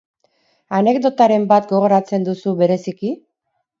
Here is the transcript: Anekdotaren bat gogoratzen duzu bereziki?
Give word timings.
Anekdotaren 0.77 1.45
bat 1.51 1.69
gogoratzen 1.75 2.25
duzu 2.31 2.59
bereziki? 2.63 3.13